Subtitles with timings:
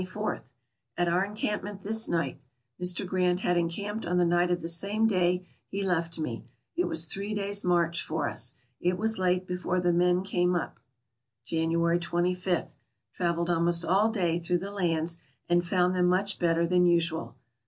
[0.97, 2.41] —At our encampment this night;
[2.81, 3.05] Mr.
[3.05, 6.43] Grant had encamped on the night of the same day he left me;
[6.75, 8.55] it was three days' march for us.
[8.79, 10.79] It was late before the men came up.
[11.45, 12.63] January 23.—
[13.13, 17.35] Traveled almost all day through the lands and found them much better than usual.